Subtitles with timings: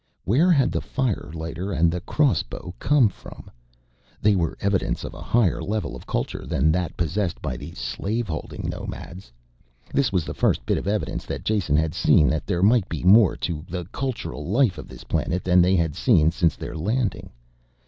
[0.25, 3.51] Where had the firelighter and the crossbow come from?
[4.19, 8.27] They were evidence of a higher level of culture than that possessed by these slave
[8.27, 9.31] holding nomads.
[9.93, 13.03] This was the first bit of evidence that Jason had seen that there might be
[13.03, 17.29] more to the cultural life of this planet than they had seen since their landing.